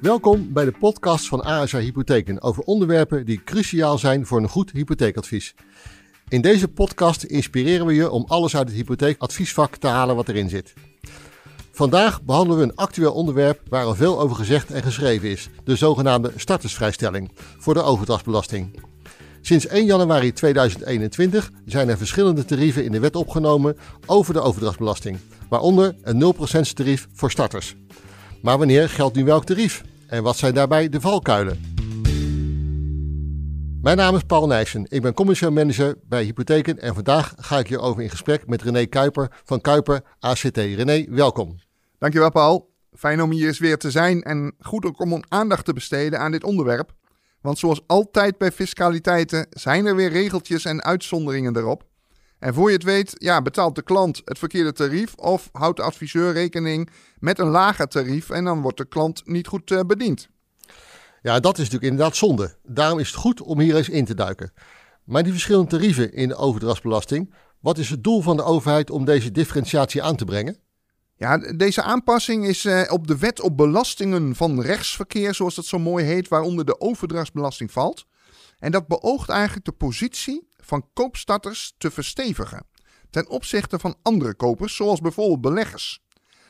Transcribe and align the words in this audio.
Welkom 0.00 0.52
bij 0.52 0.64
de 0.64 0.72
podcast 0.78 1.28
van 1.28 1.42
ASA 1.42 1.78
Hypotheken 1.78 2.42
over 2.42 2.62
onderwerpen 2.62 3.24
die 3.26 3.44
cruciaal 3.44 3.98
zijn 3.98 4.26
voor 4.26 4.40
een 4.40 4.48
goed 4.48 4.70
hypotheekadvies. 4.70 5.54
In 6.28 6.40
deze 6.40 6.68
podcast 6.68 7.22
inspireren 7.22 7.86
we 7.86 7.94
je 7.94 8.10
om 8.10 8.24
alles 8.28 8.56
uit 8.56 8.68
het 8.68 8.76
hypotheekadviesvak 8.76 9.76
te 9.76 9.86
halen 9.86 10.16
wat 10.16 10.28
erin 10.28 10.48
zit. 10.48 10.74
Vandaag 11.72 12.22
behandelen 12.22 12.58
we 12.58 12.64
een 12.64 12.76
actueel 12.76 13.12
onderwerp 13.12 13.60
waar 13.68 13.84
al 13.84 13.94
veel 13.94 14.20
over 14.20 14.36
gezegd 14.36 14.70
en 14.70 14.82
geschreven 14.82 15.28
is: 15.28 15.48
de 15.64 15.76
zogenaamde 15.76 16.32
startersvrijstelling 16.36 17.30
voor 17.58 17.74
de 17.74 17.82
overdrachtsbelasting. 17.82 18.80
Sinds 19.40 19.66
1 19.66 19.84
januari 19.84 20.32
2021 20.32 21.50
zijn 21.64 21.88
er 21.88 21.98
verschillende 21.98 22.44
tarieven 22.44 22.84
in 22.84 22.92
de 22.92 23.00
wet 23.00 23.16
opgenomen 23.16 23.76
over 24.06 24.34
de 24.34 24.40
overdrachtsbelasting, 24.40 25.18
waaronder 25.48 25.94
een 26.02 26.34
0% 26.34 26.72
tarief 26.74 27.08
voor 27.12 27.30
starters. 27.30 27.76
Maar 28.42 28.58
wanneer 28.58 28.88
geldt 28.88 29.16
nu 29.16 29.24
welk 29.24 29.44
tarief? 29.44 29.82
En 30.08 30.22
wat 30.22 30.36
zijn 30.36 30.54
daarbij 30.54 30.88
de 30.88 31.00
valkuilen? 31.00 31.60
Mijn 33.82 33.96
naam 33.96 34.14
is 34.14 34.22
Paul 34.22 34.46
Nijssen. 34.46 34.86
Ik 34.88 35.02
ben 35.02 35.14
commercieel 35.14 35.52
manager 35.52 35.98
bij 36.04 36.22
Hypotheken 36.22 36.78
en 36.78 36.94
vandaag 36.94 37.34
ga 37.36 37.58
ik 37.58 37.66
hierover 37.68 38.02
in 38.02 38.10
gesprek 38.10 38.46
met 38.46 38.62
René 38.62 38.86
Kuiper 38.86 39.32
van 39.44 39.60
Kuiper 39.60 40.02
ACT. 40.18 40.56
René, 40.56 41.04
welkom. 41.08 41.56
Dankjewel 41.98 42.30
Paul. 42.30 42.70
Fijn 42.92 43.22
om 43.22 43.30
hier 43.30 43.46
eens 43.46 43.58
weer 43.58 43.78
te 43.78 43.90
zijn 43.90 44.22
en 44.22 44.54
goed 44.60 44.84
ook 44.84 45.00
om 45.00 45.22
aandacht 45.28 45.64
te 45.64 45.72
besteden 45.72 46.18
aan 46.18 46.32
dit 46.32 46.44
onderwerp. 46.44 46.92
Want 47.40 47.58
zoals 47.58 47.82
altijd 47.86 48.38
bij 48.38 48.52
fiscaliteiten 48.52 49.46
zijn 49.50 49.86
er 49.86 49.96
weer 49.96 50.10
regeltjes 50.10 50.64
en 50.64 50.82
uitzonderingen 50.82 51.56
erop. 51.56 51.84
En 52.38 52.54
voor 52.54 52.68
je 52.68 52.74
het 52.74 52.84
weet, 52.84 53.14
ja, 53.18 53.42
betaalt 53.42 53.74
de 53.74 53.82
klant 53.82 54.22
het 54.24 54.38
verkeerde 54.38 54.72
tarief 54.72 55.14
of 55.14 55.48
houdt 55.52 55.76
de 55.76 55.82
adviseur 55.82 56.32
rekening 56.32 56.90
met 57.18 57.38
een 57.38 57.48
lager 57.48 57.86
tarief 57.86 58.30
en 58.30 58.44
dan 58.44 58.60
wordt 58.60 58.76
de 58.76 58.84
klant 58.84 59.22
niet 59.24 59.46
goed 59.46 59.70
uh, 59.70 59.80
bediend. 59.80 60.28
Ja, 61.22 61.40
dat 61.40 61.52
is 61.52 61.64
natuurlijk 61.64 61.92
inderdaad 61.92 62.16
zonde. 62.16 62.56
Daarom 62.62 62.98
is 62.98 63.06
het 63.06 63.16
goed 63.16 63.42
om 63.42 63.60
hier 63.60 63.76
eens 63.76 63.88
in 63.88 64.04
te 64.04 64.14
duiken. 64.14 64.52
Maar 65.04 65.22
die 65.22 65.32
verschillende 65.32 65.70
tarieven 65.70 66.12
in 66.12 66.28
de 66.28 66.36
overdrachtsbelasting, 66.36 67.34
wat 67.60 67.78
is 67.78 67.90
het 67.90 68.04
doel 68.04 68.20
van 68.20 68.36
de 68.36 68.42
overheid 68.42 68.90
om 68.90 69.04
deze 69.04 69.30
differentiatie 69.30 70.02
aan 70.02 70.16
te 70.16 70.24
brengen? 70.24 70.56
Ja, 71.16 71.38
deze 71.38 71.82
aanpassing 71.82 72.46
is 72.46 72.64
uh, 72.64 72.82
op 72.88 73.06
de 73.06 73.18
wet 73.18 73.40
op 73.40 73.56
belastingen 73.56 74.34
van 74.34 74.60
rechtsverkeer, 74.60 75.34
zoals 75.34 75.54
dat 75.54 75.64
zo 75.64 75.78
mooi 75.78 76.04
heet, 76.04 76.28
waaronder 76.28 76.64
de 76.64 76.80
overdrachtsbelasting 76.80 77.72
valt. 77.72 78.06
En 78.58 78.72
dat 78.72 78.86
beoogt 78.86 79.28
eigenlijk 79.28 79.64
de 79.64 79.72
positie 79.72 80.47
van 80.68 80.88
koopstarters 80.92 81.74
te 81.78 81.90
verstevigen 81.90 82.66
ten 83.10 83.28
opzichte 83.28 83.78
van 83.78 83.94
andere 84.02 84.34
kopers, 84.34 84.76
zoals 84.76 85.00
bijvoorbeeld 85.00 85.40
beleggers. 85.40 86.00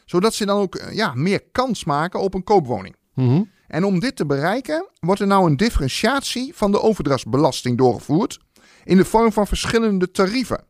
Zodat 0.04 0.34
ze 0.34 0.46
dan 0.46 0.58
ook 0.58 0.76
uh, 0.76 0.94
ja, 0.94 1.14
meer 1.14 1.42
kans 1.52 1.84
maken 1.84 2.20
op 2.20 2.34
een 2.34 2.44
koopwoning. 2.44 2.96
Mhm. 3.14 3.42
En 3.66 3.84
om 3.84 4.00
dit 4.00 4.16
te 4.16 4.26
bereiken, 4.26 4.88
wordt 5.00 5.20
er 5.20 5.26
nou 5.26 5.46
een 5.46 5.56
differentiatie 5.56 6.52
van 6.54 6.72
de 6.72 6.80
overdrachtsbelasting 6.80 7.78
doorgevoerd 7.78 8.38
in 8.84 8.96
de 8.96 9.04
vorm 9.04 9.32
van 9.32 9.46
verschillende 9.46 10.10
tarieven. 10.10 10.64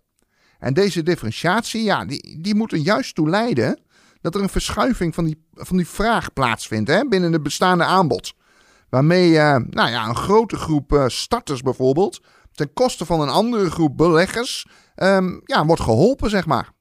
En 0.58 0.74
deze 0.74 1.02
differentiatie, 1.02 1.82
ja, 1.82 2.04
die, 2.04 2.40
die 2.40 2.54
moet 2.54 2.72
er 2.72 2.78
juist 2.78 3.14
toe 3.14 3.28
leiden 3.28 3.80
dat 4.20 4.34
er 4.34 4.40
een 4.40 4.48
verschuiving 4.48 5.14
van 5.14 5.24
die, 5.24 5.46
van 5.52 5.76
die 5.76 5.88
vraag 5.88 6.32
plaatsvindt 6.32 6.90
hè, 6.90 7.04
binnen 7.08 7.32
het 7.32 7.42
bestaande 7.42 7.84
aanbod. 7.84 8.34
Waarmee 8.88 9.30
uh, 9.30 9.56
nou 9.56 9.90
ja, 9.90 10.08
een 10.08 10.16
grote 10.16 10.56
groep 10.56 10.92
uh, 10.92 11.04
starters 11.06 11.62
bijvoorbeeld 11.62 12.20
ten 12.58 12.72
koste 12.72 13.06
van 13.06 13.20
een 13.20 13.28
andere 13.28 13.70
groep 13.70 13.96
beleggers 13.96 14.66
um, 14.96 15.40
ja, 15.44 15.66
wordt 15.66 15.82
geholpen, 15.82 16.30
zeg 16.30 16.46
maar. 16.46 16.72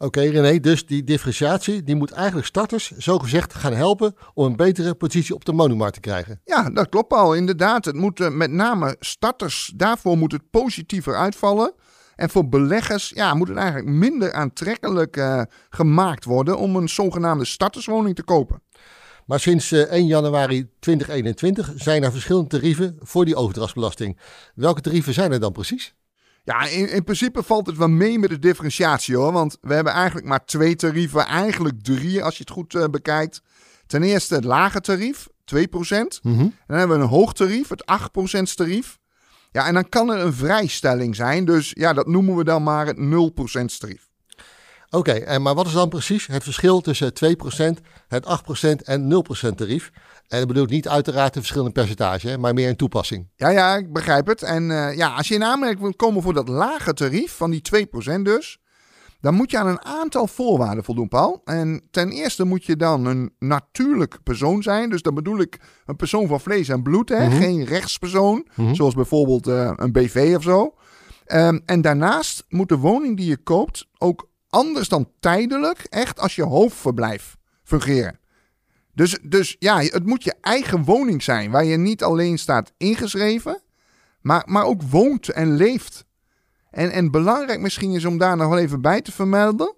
Oké 0.00 0.20
okay, 0.20 0.28
René, 0.28 0.60
dus 0.60 0.86
die 0.86 1.04
differentiatie 1.04 1.82
die 1.82 1.96
moet 1.96 2.10
eigenlijk 2.10 2.46
starters 2.46 2.90
zogezegd 2.90 3.54
gaan 3.54 3.72
helpen 3.72 4.14
om 4.34 4.46
een 4.46 4.56
betere 4.56 4.94
positie 4.94 5.34
op 5.34 5.44
de 5.44 5.52
woningmarkt 5.52 5.94
te 5.94 6.00
krijgen. 6.00 6.40
Ja, 6.44 6.70
dat 6.70 6.88
klopt 6.88 7.12
al. 7.12 7.34
Inderdaad, 7.34 7.84
het 7.84 7.94
moet 7.94 8.20
uh, 8.20 8.28
met 8.28 8.50
name 8.50 8.96
starters, 8.98 9.72
daarvoor 9.76 10.16
moet 10.16 10.32
het 10.32 10.50
positiever 10.50 11.16
uitvallen. 11.16 11.74
En 12.16 12.30
voor 12.30 12.48
beleggers 12.48 13.08
ja, 13.14 13.34
moet 13.34 13.48
het 13.48 13.56
eigenlijk 13.56 13.88
minder 13.88 14.32
aantrekkelijk 14.32 15.16
uh, 15.16 15.42
gemaakt 15.70 16.24
worden 16.24 16.58
om 16.58 16.76
een 16.76 16.88
zogenaamde 16.88 17.44
starterswoning 17.44 18.14
te 18.14 18.24
kopen. 18.24 18.62
Maar 19.28 19.40
sinds 19.40 19.72
uh, 19.72 19.80
1 19.80 20.06
januari 20.06 20.68
2021 20.78 21.72
zijn 21.76 22.02
er 22.02 22.12
verschillende 22.12 22.48
tarieven 22.48 22.96
voor 23.00 23.24
die 23.24 23.36
overdrachtsbelasting. 23.36 24.18
Welke 24.54 24.80
tarieven 24.80 25.14
zijn 25.14 25.32
er 25.32 25.40
dan 25.40 25.52
precies? 25.52 25.94
Ja, 26.44 26.66
in, 26.66 26.90
in, 26.90 27.04
principe 27.04 27.42
valt 27.42 27.66
het 27.66 27.76
wel 27.76 27.88
mee 27.88 28.18
met 28.18 28.30
de 28.30 28.38
differentiatie 28.38 29.16
hoor. 29.16 29.32
Want 29.32 29.58
we 29.60 29.74
hebben 29.74 29.92
eigenlijk 29.92 30.26
maar 30.26 30.44
twee 30.44 30.76
tarieven, 30.76 31.26
eigenlijk 31.26 31.82
drie 31.82 32.22
als 32.22 32.36
je 32.36 32.40
het 32.40 32.52
goed 32.52 32.74
uh, 32.74 32.84
bekijkt. 32.84 33.42
Ten 33.86 34.02
eerste 34.02 34.34
het 34.34 34.44
lage 34.44 34.80
tarief, 34.80 35.26
2%. 35.28 35.30
Mm 35.50 35.68
-hmm. 36.22 36.40
En 36.40 36.54
dan 36.66 36.78
hebben 36.78 36.96
we 36.96 37.02
een 37.02 37.08
hoog 37.08 37.34
tarief, 37.34 37.68
het 37.68 37.84
8% 38.50 38.54
tarief. 38.54 38.98
Ja, 39.50 39.66
en 39.66 39.74
dan 39.74 39.88
kan 39.88 40.10
er 40.10 40.18
een 40.18 40.34
vrijstelling 40.34 41.16
zijn. 41.16 41.44
Dus 41.44 41.70
ja, 41.74 41.92
dat 41.92 42.06
noemen 42.06 42.36
we 42.36 42.44
dan 42.44 42.62
maar 42.62 42.86
het 42.86 42.96
0% 42.96 43.00
tarief. 43.78 44.07
Oké, 44.90 45.10
okay, 45.10 45.22
en 45.22 45.42
maar 45.42 45.54
wat 45.54 45.66
is 45.66 45.72
dan 45.72 45.88
precies 45.88 46.26
het 46.26 46.42
verschil 46.42 46.80
tussen 46.80 47.12
2%, 47.12 47.80
het 48.08 48.24
8% 48.24 48.82
en 48.84 49.24
0% 49.48 49.54
tarief? 49.54 49.90
En 50.28 50.38
dat 50.38 50.48
bedoelt 50.48 50.70
niet 50.70 50.88
uiteraard 50.88 51.32
de 51.34 51.38
verschillende 51.38 51.72
percentage, 51.72 52.38
maar 52.38 52.54
meer 52.54 52.68
een 52.68 52.76
toepassing. 52.76 53.28
Ja, 53.36 53.48
ja, 53.48 53.76
ik 53.76 53.92
begrijp 53.92 54.26
het. 54.26 54.42
En 54.42 54.70
uh, 54.70 54.96
ja, 54.96 55.08
als 55.14 55.28
je 55.28 55.34
in 55.34 55.44
aanmerking 55.44 55.80
wilt 55.80 55.96
komen 55.96 56.22
voor 56.22 56.34
dat 56.34 56.48
lage 56.48 56.94
tarief 56.94 57.36
van 57.36 57.50
die 57.50 57.62
2% 58.16 58.20
dus, 58.22 58.58
dan 59.20 59.34
moet 59.34 59.50
je 59.50 59.58
aan 59.58 59.66
een 59.66 59.84
aantal 59.84 60.26
voorwaarden 60.26 60.84
voldoen, 60.84 61.08
Paul. 61.08 61.40
En 61.44 61.82
ten 61.90 62.10
eerste 62.10 62.44
moet 62.44 62.64
je 62.64 62.76
dan 62.76 63.06
een 63.06 63.32
natuurlijk 63.38 64.18
persoon 64.22 64.62
zijn. 64.62 64.90
Dus 64.90 65.02
dan 65.02 65.14
bedoel 65.14 65.38
ik 65.40 65.58
een 65.86 65.96
persoon 65.96 66.28
van 66.28 66.40
vlees 66.40 66.68
en 66.68 66.82
bloed, 66.82 67.08
hè? 67.08 67.26
Mhm. 67.26 67.36
geen 67.36 67.64
rechtspersoon, 67.64 68.46
Mhm. 68.54 68.74
zoals 68.74 68.94
bijvoorbeeld 68.94 69.48
uh, 69.48 69.72
een 69.76 69.92
BV 69.92 70.32
of 70.36 70.42
zo. 70.42 70.74
Um, 71.26 71.62
en 71.66 71.80
daarnaast 71.80 72.44
moet 72.48 72.68
de 72.68 72.76
woning 72.76 73.16
die 73.16 73.26
je 73.28 73.36
koopt 73.36 73.86
ook 73.98 74.28
anders 74.48 74.88
dan 74.88 75.10
tijdelijk 75.20 75.78
echt 75.78 76.20
als 76.20 76.34
je 76.34 76.42
hoofdverblijf 76.42 77.36
fungeren. 77.62 78.18
Dus, 78.94 79.18
dus 79.22 79.56
ja, 79.58 79.80
het 79.80 80.06
moet 80.06 80.24
je 80.24 80.34
eigen 80.40 80.84
woning 80.84 81.22
zijn 81.22 81.50
waar 81.50 81.64
je 81.64 81.76
niet 81.76 82.02
alleen 82.02 82.38
staat 82.38 82.72
ingeschreven, 82.76 83.62
maar, 84.20 84.42
maar 84.46 84.64
ook 84.64 84.82
woont 84.82 85.28
en 85.28 85.56
leeft. 85.56 86.04
En, 86.70 86.90
en 86.90 87.10
belangrijk 87.10 87.60
misschien 87.60 87.92
is 87.92 88.04
om 88.04 88.18
daar 88.18 88.36
nog 88.36 88.48
wel 88.48 88.58
even 88.58 88.80
bij 88.80 89.00
te 89.00 89.12
vermelden, 89.12 89.74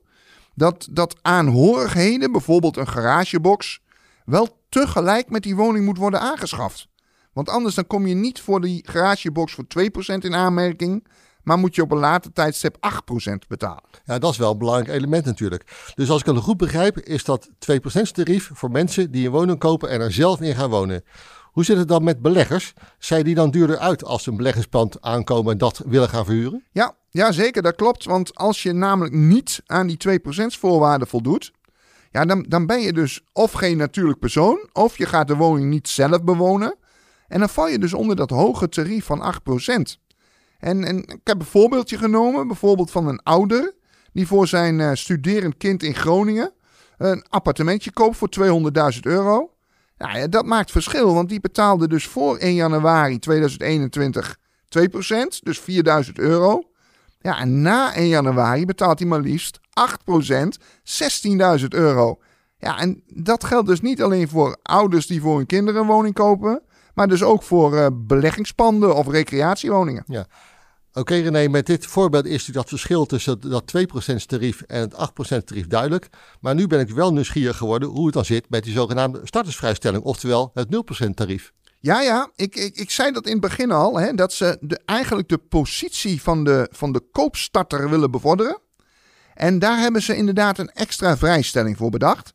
dat, 0.55 0.89
dat 0.91 1.19
aanhorigheden, 1.23 2.33
bijvoorbeeld 2.33 2.77
een 2.77 2.89
garagebox, 2.89 3.81
wel 4.25 4.59
tegelijk 4.69 5.31
met 5.31 5.43
die 5.43 5.57
woning 5.57 5.85
moet 5.85 5.99
worden 5.99 6.21
aangeschaft. 6.21 6.89
Want 7.33 7.49
anders 7.49 7.75
dan 7.75 7.87
kom 7.87 8.07
je 8.07 8.15
niet 8.15 8.41
voor 8.41 8.61
die 8.61 8.85
garagebox 8.89 9.53
voor 9.53 9.65
2% 9.65 10.19
in 10.19 10.35
aanmerking, 10.35 11.07
maar 11.43 11.59
moet 11.59 11.75
je 11.75 11.83
op 11.83 11.91
een 11.91 11.99
later 11.99 12.33
tijdstip 12.33 12.77
8% 12.77 13.33
betalen. 13.49 13.83
Ja, 14.05 14.19
dat 14.19 14.31
is 14.31 14.39
wel 14.39 14.51
een 14.51 14.59
belangrijk 14.59 14.89
element 14.89 15.25
natuurlijk. 15.25 15.93
Dus 15.95 16.11
als 16.11 16.21
ik 16.21 16.27
het 16.27 16.37
goed 16.37 16.57
begrijp, 16.57 16.99
is 16.99 17.25
dat 17.25 17.49
2% 17.49 17.53
tarief 18.13 18.51
voor 18.53 18.71
mensen 18.71 19.11
die 19.11 19.27
een 19.27 19.33
woning 19.33 19.59
kopen 19.59 19.89
en 19.89 20.01
er 20.01 20.13
zelf 20.13 20.41
in 20.41 20.55
gaan 20.55 20.71
wonen. 20.71 21.05
Hoe 21.51 21.65
zit 21.65 21.77
het 21.77 21.89
dan 21.89 22.05
met 22.05 22.23
beleggers? 22.23 22.73
Zijn 22.99 23.25
die 23.25 23.35
dan 23.35 23.51
duurder 23.51 23.79
uit 23.79 24.05
als 24.05 24.23
ze 24.23 24.31
een 24.31 24.37
beleggingspand 24.37 25.01
aankomen 25.01 25.53
en 25.53 25.59
dat 25.59 25.83
willen 25.87 26.09
gaan 26.09 26.25
verhuren? 26.25 26.65
Ja, 26.73 26.95
ja, 27.11 27.33
zeker, 27.33 27.63
dat 27.63 27.75
klopt. 27.75 28.05
Want 28.05 28.35
als 28.35 28.63
je 28.63 28.73
namelijk 28.73 29.15
niet 29.15 29.63
aan 29.67 29.87
die 29.87 30.21
2% 30.21 30.23
voorwaarden 30.59 31.09
voldoet, 31.09 31.53
ja, 32.11 32.25
dan, 32.25 32.45
dan 32.49 32.67
ben 32.67 32.81
je 32.81 32.93
dus 32.93 33.21
of 33.33 33.53
geen 33.53 33.77
natuurlijk 33.77 34.19
persoon, 34.19 34.69
of 34.73 34.99
je 34.99 35.07
gaat 35.07 35.29
de 35.29 35.37
woning 35.37 35.71
niet 35.71 35.89
zelf 35.89 36.25
bewonen. 36.25 36.75
En 37.29 37.39
dan 37.39 37.49
val 37.49 37.69
je 37.69 37.79
dus 37.79 37.95
onder 37.95 38.17
dat 38.17 38.31
hoge 38.31 38.69
tarief 38.69 39.05
van 39.05 39.35
8%. 39.35 39.99
En, 40.61 40.85
en 40.85 40.99
ik 40.99 41.21
heb 41.25 41.41
een 41.41 41.47
voorbeeldje 41.47 41.99
genomen, 41.99 42.47
bijvoorbeeld 42.47 42.91
van 42.91 43.09
een 43.09 43.23
ouder 43.23 43.75
die 44.13 44.27
voor 44.27 44.47
zijn 44.47 44.79
uh, 44.79 44.91
studerend 44.95 45.57
kind 45.57 45.83
in 45.83 45.95
Groningen 45.95 46.53
een 47.01 47.25
appartementje 47.29 47.93
koopt 47.93 48.17
voor 48.17 48.29
200.000 48.95 49.01
euro. 49.01 49.51
Ja, 49.97 50.27
dat 50.27 50.45
maakt 50.45 50.71
verschil, 50.71 51.15
want 51.15 51.29
die 51.29 51.41
betaalde 51.41 51.89
dus 51.89 52.07
voor 52.07 52.37
1 52.37 52.55
januari 52.55 53.19
2021 53.19 54.39
2%, 54.39 54.39
dus 55.43 55.61
4.000 55.61 56.13
euro. 56.13 56.63
Ja, 57.21 57.39
en 57.39 57.63
na 57.63 57.95
1 57.95 58.09
januari 58.09 58.65
betaalt 58.65 58.99
hij 58.99 59.09
maar 59.09 59.21
liefst 59.21 59.61
8%, 59.61 59.63
16.000 61.61 61.65
euro. 61.69 62.19
Ja, 62.59 62.79
en 62.79 63.03
dat 63.07 63.45
geldt 63.45 63.69
dus 63.69 63.81
niet 63.81 64.03
alleen 64.03 64.29
voor 64.29 64.57
ouders 64.63 65.07
die 65.07 65.21
voor 65.21 65.37
hun 65.37 65.47
kinderen 65.47 65.81
een 65.81 65.87
woning 65.87 66.15
kopen, 66.15 66.63
maar 66.95 67.09
dus 67.09 67.23
ook 67.23 67.43
voor 67.43 67.75
uh, 67.75 67.87
beleggingspanden 67.93 68.95
of 68.95 69.09
recreatiewoningen. 69.09 70.05
Ja. 70.07 70.27
Oké 70.93 71.15
René, 71.15 71.49
met 71.49 71.67
dit 71.67 71.87
voorbeeld 71.87 72.25
is 72.27 72.45
dat 72.45 72.69
verschil 72.69 73.07
tussen 73.07 73.41
dat 73.41 73.73
2% 74.13 74.15
tarief 74.27 74.63
en 74.63 74.81
het 74.81 74.95
8% 75.41 75.45
tarief 75.45 75.67
duidelijk. 75.67 76.09
Maar 76.41 76.55
nu 76.55 76.67
ben 76.67 76.81
ik 76.81 76.91
wel 76.91 77.13
nieuwsgierig 77.13 77.57
geworden 77.57 77.89
hoe 77.89 78.05
het 78.05 78.15
dan 78.15 78.25
zit 78.25 78.51
met 78.51 78.65
die 78.65 78.73
zogenaamde 78.73 79.21
startersvrijstelling, 79.25 80.03
oftewel 80.03 80.51
het 80.55 80.69
0% 81.07 81.11
tarief. 81.15 81.53
Ja, 81.81 82.01
ja, 82.01 82.31
ik, 82.37 82.57
ik, 82.57 82.77
ik 82.77 82.91
zei 82.91 83.13
dat 83.13 83.27
in 83.27 83.33
het 83.33 83.41
begin 83.41 83.71
al, 83.71 83.99
hè, 84.01 84.15
dat 84.15 84.33
ze 84.33 84.79
eigenlijk 84.85 85.29
de 85.29 85.39
positie 85.39 86.23
van 86.23 86.45
de, 86.45 86.69
van 86.73 86.93
de 86.93 87.01
koopstarter 87.13 87.91
willen 87.91 88.11
bevorderen. 88.11 88.59
En 89.35 89.59
daar 89.59 89.79
hebben 89.79 90.03
ze 90.03 90.17
inderdaad 90.17 90.59
een 90.59 90.71
extra 90.71 91.17
vrijstelling 91.17 91.77
voor 91.77 91.91
bedacht. 91.91 92.35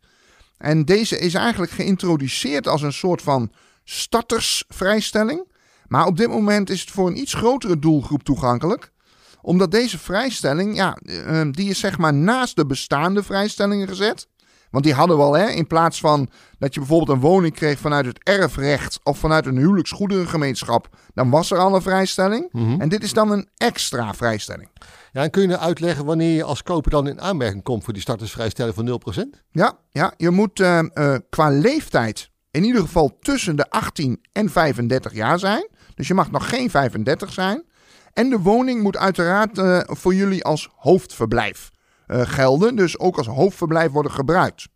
En 0.58 0.86
deze 0.86 1.18
is 1.18 1.34
eigenlijk 1.34 1.72
geïntroduceerd 1.72 2.68
als 2.68 2.82
een 2.82 2.94
soort 2.94 3.22
van 3.22 3.52
startersvrijstelling. 3.84 5.54
Maar 5.88 6.06
op 6.06 6.18
dit 6.18 6.28
moment 6.28 6.70
is 6.70 6.82
het 6.82 6.92
voor 6.92 7.08
een 7.08 7.20
iets 7.20 7.34
grotere 7.34 7.80
doelgroep 7.80 8.24
toegankelijk. 8.24 8.92
Omdat 9.42 9.72
deze 9.72 10.00
vrijstelling, 10.00 10.76
ja, 10.76 10.98
eh, 11.04 11.42
die 11.52 11.70
is 11.70 11.80
zeg 11.80 11.98
maar 11.98 12.14
naast 12.14 12.56
de 12.56 12.66
bestaande 12.66 13.24
vrijstellingen 13.24 13.88
gezet. 13.88 14.28
Want 14.76 14.88
die 14.88 14.96
hadden 14.96 15.18
we 15.18 15.24
al, 15.24 15.34
hè. 15.34 15.48
In 15.48 15.68
plaats 15.68 16.00
van 16.00 16.30
dat 16.60 16.74
je 16.74 16.80
bijvoorbeeld 16.80 17.10
een 17.10 17.30
woning 17.30 17.54
kreeg 17.54 17.80
vanuit 17.80 18.06
het 18.06 18.20
erfrecht 18.24 19.00
of 19.04 19.18
vanuit 19.18 19.46
een 19.46 19.58
huwelijksgoederengemeenschap, 19.58 20.90
dan 21.14 21.30
was 21.30 21.52
er 21.52 21.58
al 21.58 21.76
een 21.76 21.82
vrijstelling. 21.82 22.50
Mhm. 22.52 22.82
En 22.82 22.90
dit 22.90 23.04
is 23.04 23.14
dan 23.14 23.32
een 23.32 23.50
extra 23.58 24.14
vrijstelling. 24.14 24.70
Ja, 25.12 25.24
en 25.24 25.30
kun 25.30 25.42
je 25.42 25.48
nou 25.48 25.60
uitleggen 25.60 26.06
wanneer 26.06 26.36
je 26.36 26.44
als 26.44 26.64
koper 26.64 26.92
dan 26.92 27.08
in 27.08 27.22
aanmerking 27.22 27.64
komt 27.64 27.84
voor 27.84 27.94
die 27.94 28.02
startersvrijstelling 28.02 28.76
van 28.76 28.86
0%? 28.86 29.44
Ja, 29.52 29.78
ja 29.92 30.14
je 30.18 30.30
moet 30.30 30.60
eh, 30.60 30.80
eh, 30.80 31.20
qua 31.30 31.50
leeftijd 31.50 32.30
in 32.52 32.64
ieder 32.64 32.82
geval 32.82 33.18
tussen 33.20 33.56
de 33.56 33.70
18 33.70 34.22
en 34.32 34.50
35 34.50 35.14
jaar 35.14 35.40
zijn. 35.40 35.68
Dus 35.96 36.08
je 36.08 36.14
mag 36.14 36.32
nog 36.32 36.50
geen 36.50 36.70
35 36.70 37.34
zijn. 37.34 37.64
En 38.14 38.30
de 38.30 38.40
woning 38.40 38.82
moet 38.82 38.98
uiteraard 38.98 39.58
eh, 39.58 39.80
voor 39.84 40.14
jullie 40.14 40.44
als 40.44 40.70
hoofdverblijf 40.76 41.72
eh, 42.08 42.22
gelden. 42.22 42.76
Dus 42.76 43.00
ook 43.00 43.18
als 43.18 43.28
hoofdverblijf 43.28 43.92
worden 43.92 44.12
gebruikt. 44.12 44.68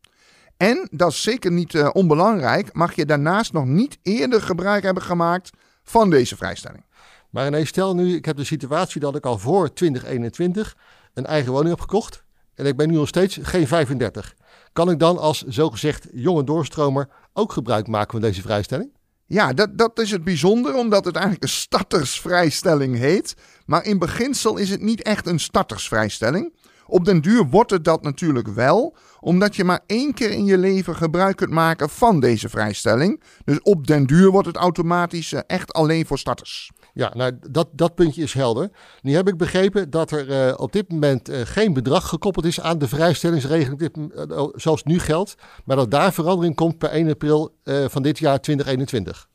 En, 0.58 0.88
dat 0.92 1.12
is 1.12 1.22
zeker 1.22 1.52
niet 1.52 1.76
eh, 1.76 1.90
onbelangrijk, 1.94 2.74
mag 2.74 2.96
je 2.96 3.06
daarnaast 3.06 3.54
nog 3.54 3.66
niet 3.66 3.98
eerder 4.02 4.42
gebruik 4.42 4.84
hebben 4.84 5.04
gemaakt 5.04 5.50
van 5.84 6.10
deze 6.10 6.36
vrijstelling. 6.36 6.86
Maar 7.30 7.48
ineens 7.48 7.70
stel 7.70 7.96
nu, 7.96 8.16
ik 8.16 8.26
heb 8.26 8.38
de 8.38 8.44
situatie 8.44 9.02
dat 9.02 9.16
ik 9.16 9.26
al 9.26 9.38
voor 9.38 9.74
2021 9.74 10.78
een 11.14 11.26
eigen 11.26 11.52
woning 11.52 11.70
heb 11.70 11.80
gekocht. 11.80 12.24
En 12.56 12.66
ik 12.66 12.78
ben 12.78 12.90
nu 12.90 12.96
nog 12.96 13.08
steeds 13.08 13.40
geen 13.42 13.68
35. 13.68 14.36
Kan 14.74 14.90
ik 14.90 15.00
dan 15.00 15.18
als 15.18 15.44
zogezegd 15.48 16.08
jonge 16.14 16.44
doorstromer 16.44 17.10
ook 17.34 17.52
gebruik 17.52 17.88
maken 17.88 18.12
van 18.12 18.22
deze 18.22 18.42
vrijstelling? 18.42 18.92
Ja, 19.30 19.54
dat, 19.54 19.78
dat 19.78 20.00
is 20.00 20.12
het 20.12 20.24
bijzonder, 20.24 20.76
omdat 20.76 21.06
het 21.06 21.16
eigenlijk 21.16 21.44
een 21.44 21.50
startersvrijstelling 21.50 22.98
heet. 22.98 23.36
Maar 23.66 23.86
in 23.86 24.00
beginsel 24.00 24.58
is 24.58 24.70
het 24.70 24.82
niet 24.82 25.02
echt 25.02 25.28
een 25.28 25.40
startersvrijstelling. 25.40 26.54
Op 26.86 27.06
den 27.06 27.22
duur 27.22 27.46
wordt 27.46 27.72
het 27.72 27.84
dat 27.84 28.02
natuurlijk 28.04 28.48
wel, 28.48 28.96
omdat 29.20 29.56
je 29.56 29.64
maar 29.64 29.80
één 29.86 30.14
keer 30.14 30.32
in 30.32 30.46
je 30.46 30.58
leven 30.58 30.96
gebruik 30.96 31.36
kunt 31.36 31.50
maken 31.50 31.90
van 31.90 32.20
deze 32.20 32.50
vrijstelling. 32.50 33.22
Dus 33.46 33.62
op 33.62 33.88
den 33.88 34.06
duur 34.06 34.30
wordt 34.32 34.48
het 34.48 34.56
automatisch 34.56 35.34
eh, 35.34 35.40
echt 35.48 35.74
alleen 35.74 36.06
voor 36.06 36.20
starters. 36.20 36.72
Ja, 36.94 37.12
nou 37.16 37.40
dat, 37.50 37.68
dat 37.72 37.96
puntje 37.96 38.22
is 38.22 38.34
helder. 38.34 38.70
Nu 39.02 39.14
heb 39.14 39.28
ik 39.28 39.38
begrepen 39.38 39.90
dat 39.90 40.12
er 40.12 40.48
eh, 40.48 40.54
op 40.58 40.72
dit 40.72 40.92
moment 40.92 41.30
eh, 41.30 41.42
geen 41.44 41.74
bedrag 41.74 42.08
gekoppeld 42.08 42.46
is 42.46 42.62
aan 42.62 42.78
de 42.78 42.88
vrijstellingsregeling 42.88 43.80
dit, 43.80 43.98
eh, 44.16 44.48
zoals 44.54 44.84
nu 44.84 45.00
geldt. 45.00 45.36
Maar 45.66 45.76
dat 45.76 45.92
daar 45.92 46.14
verandering 46.14 46.56
komt 46.56 46.78
per 46.78 46.90
1 46.90 47.10
april 47.10 47.58
van 47.90 48.02
dit 48.02 48.20
jaar 48.20 48.42
2021. 48.42 49.28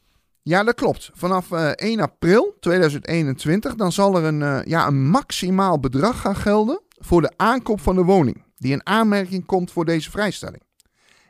Ja, 0.47 0.65
dat 0.65 0.75
klopt. 0.75 1.11
Vanaf 1.15 1.51
eh, 1.51 1.69
1 1.69 2.01
april 2.01 2.57
2021 2.61 3.75
dan 3.75 3.93
zal 3.93 4.17
er 4.17 4.25
een, 4.25 4.69
ja, 4.69 4.87
een 4.87 5.09
maximaal 5.09 5.81
bedrag 5.81 6.21
gaan 6.21 6.37
gelden 6.37 6.81
voor 6.89 7.21
de 7.21 7.33
aankoop 7.37 7.81
van 7.81 7.95
de 7.95 8.03
woning 8.03 8.45
die 8.57 8.73
in 8.73 8.87
aanmerking 8.87 9.47
komt 9.47 9.71
voor 9.71 9.85
deze 9.85 10.11
vrijstelling. 10.11 10.63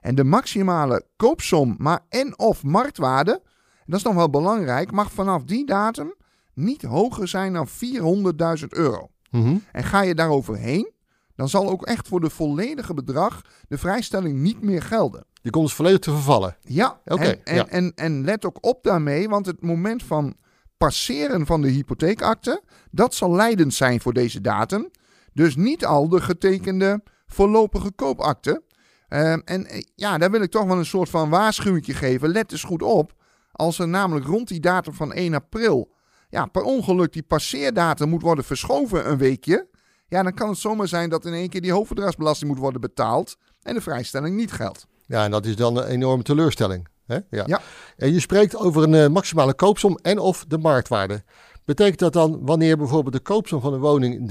En 0.01 0.15
de 0.15 0.25
maximale 0.25 1.05
koopsom, 1.17 1.75
maar 1.79 2.01
en 2.09 2.39
of 2.39 2.63
marktwaarde, 2.63 3.43
dat 3.87 3.99
is 3.99 4.05
nog 4.05 4.15
wel 4.15 4.31
belangrijk, 4.31 4.93
mag 4.93 5.13
vanaf 5.13 5.45
die 5.45 5.67
datum 5.67 6.15
niet 6.55 6.83
hoger 6.83 7.29
zijn 7.29 7.53
dan 7.53 7.69
400.000 7.69 8.69
euro. 8.69 9.11
Mhm. 9.31 9.57
En 9.73 9.85
ga 9.85 10.03
je 10.03 10.15
daaroverheen, 10.15 10.93
dan 11.35 11.49
zal 11.49 11.71
ook 11.71 11.87
echt 11.87 12.09
voor 12.09 12.21
de 12.21 12.31
volledige 12.31 12.95
bedrag 12.95 13.41
de 13.69 13.79
vrijstelling 13.79 14.39
niet 14.39 14.63
meer 14.63 14.83
gelden. 14.83 15.27
Die 15.43 15.53
komt 15.53 15.67
dus 15.67 15.75
volledig 15.75 15.99
te 15.99 16.11
vervallen. 16.11 16.57
Ja, 16.61 17.01
Oké, 17.05 17.23
en, 17.23 17.45
en, 17.45 17.55
ja. 17.55 17.67
En, 17.69 17.93
en 17.95 18.25
let 18.25 18.45
ook 18.45 18.59
op 18.61 18.83
daarmee, 18.83 19.29
want 19.29 19.47
het 19.47 19.63
moment 19.63 20.03
van 20.03 20.37
passeren 20.77 21.47
van 21.47 21.63
de 21.63 21.69
hypotheekakte, 21.69 22.63
dat 22.91 23.15
zal 23.15 23.35
leidend 23.35 23.75
zijn 23.75 24.01
voor 24.01 24.13
deze 24.13 24.41
datum. 24.41 24.91
Dus 25.33 25.57
niet 25.57 25.85
al 25.85 26.09
de 26.09 26.21
getekende 26.21 27.03
voorlopige 27.27 27.91
koopakte. 27.91 28.63
Ehm, 29.09 29.41
en 29.45 29.67
eh, 29.67 29.83
ja, 29.95 30.19
daar 30.19 30.31
wil 30.31 30.43
ik 30.43 30.51
toch 30.51 30.65
wel 30.65 30.79
een 30.79 30.87
soort 30.87 31.09
van 31.09 31.31
waarschuwing 31.31 31.99
geven. 31.99 32.29
Let 32.29 32.53
eens 32.53 32.63
goed 32.63 32.83
op, 32.83 33.13
als 33.57 33.79
er 33.79 33.89
namelijk 33.89 34.27
rond 34.27 34.49
die 34.49 34.61
datum 34.61 34.95
van 34.95 35.13
1 35.13 35.35
april, 35.35 35.93
ja, 36.29 36.47
per 36.47 36.63
ongeluk 36.63 37.13
die 37.13 37.23
passeerdatum 37.23 38.09
moet 38.09 38.23
worden 38.23 38.45
verschoven 38.45 39.11
een 39.11 39.19
weekje, 39.19 39.69
ja, 40.09 40.23
dan 40.23 40.35
kan 40.35 40.49
het 40.49 40.59
zomaar 40.59 40.89
zijn 40.89 41.09
dat 41.09 41.25
in 41.25 41.33
één 41.33 41.49
keer 41.49 41.61
die 41.61 41.73
hoofdverdragsbelasting 41.73 42.51
moet 42.51 42.61
worden 42.61 42.81
betaald 42.81 43.37
en 43.63 43.75
de 43.75 43.81
vrijstelling 43.81 44.37
niet 44.37 44.53
geldt. 44.53 44.87
Ja, 45.07 45.25
en 45.25 45.31
dat 45.31 45.47
is 45.47 45.57
dan 45.57 45.77
een 45.77 45.87
enorme 45.87 46.23
teleurstelling. 46.23 46.89
Hè? 47.07 47.19
Ja. 47.31 47.43
Ja. 47.47 47.61
En 47.97 48.13
je 48.13 48.21
spreekt 48.21 48.57
over 48.57 48.83
een 48.83 48.95
eh, 48.95 49.09
maximale 49.09 49.55
koopsom 49.55 49.99
en 50.03 50.19
of 50.19 50.45
de 50.49 50.59
marktwaarde. 50.59 51.25
Betekent 51.65 51.99
dat 51.99 52.13
dan 52.13 52.39
wanneer 52.43 52.77
bijvoorbeeld 52.77 53.15
de 53.15 53.21
koopsom 53.21 53.61
van 53.61 53.73
een 53.73 53.81
woning 53.81 54.31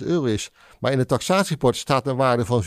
395.000 0.00 0.06
euro 0.06 0.24
is, 0.24 0.50
maar 0.80 0.92
in 0.92 0.98
het 0.98 1.08
taxatieport 1.08 1.76
staat 1.76 2.06
een 2.06 2.16
waarde 2.16 2.44
van 2.44 2.64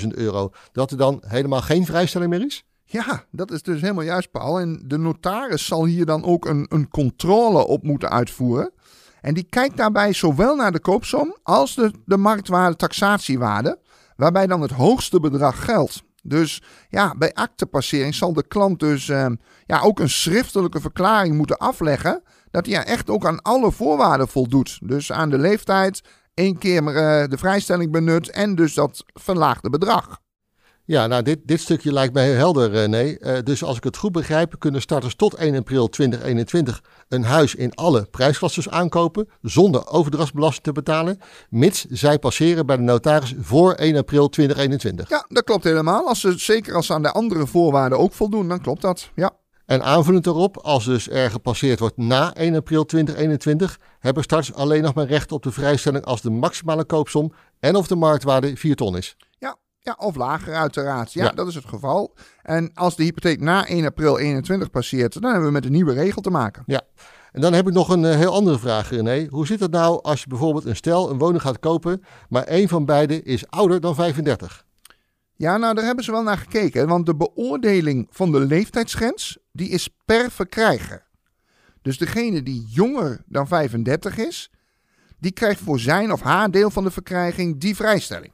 405.000 0.00 0.06
euro, 0.08 0.50
dat 0.72 0.90
er 0.90 0.96
dan 0.96 1.22
helemaal 1.26 1.60
geen 1.60 1.86
vrijstelling 1.86 2.30
meer 2.30 2.44
is? 2.44 2.64
Ja, 2.92 3.24
dat 3.30 3.50
is 3.50 3.62
dus 3.62 3.80
helemaal 3.80 4.04
juist, 4.04 4.30
Paul. 4.30 4.60
En 4.60 4.82
de 4.84 4.96
notaris 4.96 5.66
zal 5.66 5.84
hier 5.84 6.06
dan 6.06 6.24
ook 6.24 6.46
een, 6.46 6.66
een 6.68 6.88
controle 6.88 7.66
op 7.66 7.82
moeten 7.82 8.10
uitvoeren. 8.10 8.72
En 9.20 9.34
die 9.34 9.46
kijkt 9.48 9.76
daarbij 9.76 10.12
zowel 10.12 10.56
naar 10.56 10.72
de 10.72 10.80
koopsom 10.80 11.36
als 11.42 11.74
de, 11.74 11.92
de 12.04 12.16
marktwaarde 12.16 12.76
taxatiewaarde, 12.76 13.78
waarbij 14.16 14.46
dan 14.46 14.60
het 14.60 14.70
hoogste 14.70 15.20
bedrag 15.20 15.64
geldt. 15.64 16.02
Dus 16.22 16.62
ja, 16.88 17.14
bij 17.18 17.34
actepassering 17.34 18.14
zal 18.14 18.32
de 18.32 18.46
klant 18.46 18.80
dus 18.80 19.08
eh, 19.08 19.26
ja, 19.66 19.80
ook 19.80 20.00
een 20.00 20.10
schriftelijke 20.10 20.80
verklaring 20.80 21.36
moeten 21.36 21.56
afleggen 21.56 22.22
dat 22.50 22.66
hij 22.66 22.74
ja, 22.74 22.84
echt 22.84 23.10
ook 23.10 23.26
aan 23.26 23.42
alle 23.42 23.72
voorwaarden 23.72 24.28
voldoet. 24.28 24.78
Dus 24.82 25.12
aan 25.12 25.30
de 25.30 25.38
leeftijd, 25.38 26.02
één 26.34 26.58
keer 26.58 26.86
eh, 26.86 27.28
de 27.28 27.38
vrijstelling 27.38 27.92
benut 27.92 28.30
en 28.30 28.54
dus 28.54 28.74
dat 28.74 29.04
verlaagde 29.06 29.70
bedrag. 29.70 30.20
Ja, 30.90 31.06
nou, 31.06 31.22
dit, 31.22 31.38
dit 31.44 31.60
stukje 31.60 31.92
lijkt 31.92 32.14
mij 32.14 32.24
heel 32.24 32.34
helder, 32.34 32.70
René. 32.70 33.12
Eh, 33.12 33.42
dus 33.44 33.64
als 33.64 33.76
ik 33.76 33.84
het 33.84 33.96
goed 33.96 34.12
begrijp, 34.12 34.54
kunnen 34.58 34.80
starters 34.80 35.14
tot 35.14 35.34
1 35.34 35.56
april 35.56 35.88
2021 35.88 36.82
een 37.08 37.24
huis 37.24 37.54
in 37.54 37.74
alle 37.74 38.06
prijsklasses 38.10 38.68
aankopen, 38.68 39.28
zonder 39.42 39.88
overdrachtsbelasting 39.88 40.64
te 40.64 40.72
betalen, 40.72 41.18
mits 41.50 41.84
zij 41.84 42.18
passeren 42.18 42.66
bij 42.66 42.76
de 42.76 42.82
notaris 42.82 43.34
voor 43.40 43.72
1 43.72 43.96
april 43.96 44.28
2021. 44.28 45.08
Ja, 45.08 45.24
dat 45.28 45.44
klopt 45.44 45.64
helemaal. 45.64 46.08
Als 46.08 46.20
ze, 46.20 46.38
zeker 46.38 46.74
als 46.74 46.86
ze 46.86 46.94
aan 46.94 47.02
de 47.02 47.12
andere 47.12 47.46
voorwaarden 47.46 47.98
ook 47.98 48.12
voldoen, 48.12 48.48
dan 48.48 48.60
klopt 48.60 48.82
dat. 48.82 49.10
Ja. 49.14 49.30
En 49.66 49.82
aanvullend 49.82 50.26
erop, 50.26 50.56
als 50.56 50.84
dus 50.84 51.10
er 51.10 51.30
gepasseerd 51.30 51.78
wordt 51.78 51.96
na 51.96 52.34
1 52.34 52.54
april 52.54 52.84
2021, 52.84 53.78
hebben 53.98 54.22
starters 54.22 54.54
alleen 54.54 54.82
nog 54.82 54.94
maar 54.94 55.06
recht 55.06 55.32
op 55.32 55.42
de 55.42 55.52
vrijstelling 55.52 56.04
als 56.04 56.20
de 56.20 56.30
maximale 56.30 56.84
koopsom 56.84 57.32
en 57.60 57.76
of 57.76 57.86
de 57.86 57.96
marktwaarde 57.96 58.56
4 58.56 58.76
ton 58.76 58.96
is. 58.96 59.16
Ja, 59.38 59.56
ja, 59.82 59.96
of 59.98 60.16
lager 60.16 60.54
uiteraard. 60.54 61.12
Ja, 61.12 61.24
Ja. 61.24 61.30
dat 61.30 61.48
is 61.48 61.54
het 61.54 61.64
geval. 61.64 62.14
En 62.42 62.70
als 62.74 62.96
de 62.96 63.02
hypotheek 63.02 63.40
na 63.40 63.66
1 63.68 63.84
april 63.84 64.18
21 64.18 64.70
passeert, 64.70 65.12
dan 65.12 65.30
hebben 65.30 65.44
we 65.46 65.52
met 65.52 65.64
een 65.64 65.72
nieuwe 65.72 65.92
regel 65.92 66.22
te 66.22 66.30
maken. 66.30 66.62
Ja. 66.66 66.82
En 67.32 67.40
dan 67.40 67.52
heb 67.52 67.66
ik 67.66 67.72
nog 67.72 67.88
een 67.88 68.04
eh, 68.04 68.16
heel 68.16 68.32
andere 68.34 68.58
vraag, 68.58 68.90
René. 68.90 69.26
Hoe 69.30 69.46
zit 69.46 69.60
het 69.60 69.70
nou 69.70 70.02
als 70.02 70.20
je 70.22 70.28
bijvoorbeeld 70.28 70.64
een 70.64 70.76
stel 70.76 71.10
een 71.10 71.18
woning 71.18 71.42
gaat 71.42 71.58
kopen, 71.58 72.02
maar 72.28 72.42
één 72.44 72.68
van 72.68 72.84
beiden 72.84 73.24
is 73.24 73.50
ouder 73.50 73.80
dan 73.80 73.94
35? 73.94 74.64
Ja, 75.36 75.56
nou, 75.56 75.74
daar 75.74 75.84
hebben 75.84 76.04
ze 76.04 76.10
wel 76.10 76.22
naar 76.22 76.38
gekeken. 76.38 76.88
Want 76.88 77.06
de 77.06 77.16
beoordeling 77.16 78.06
van 78.10 78.32
de 78.32 78.40
leeftijdsgrens, 78.40 79.38
die 79.52 79.68
is 79.68 79.88
per 80.04 80.30
verkrijger. 80.30 81.06
Dus 81.82 81.98
degene 81.98 82.42
die 82.42 82.66
jonger 82.68 83.22
dan 83.26 83.46
35 83.48 84.16
is, 84.16 84.50
die 85.18 85.32
krijgt 85.32 85.60
voor 85.60 85.80
zijn 85.80 86.12
of 86.12 86.20
haar 86.20 86.50
deel 86.50 86.70
van 86.70 86.84
de 86.84 86.90
verkrijging 86.90 87.60
die 87.60 87.76
vrijstelling. 87.76 88.32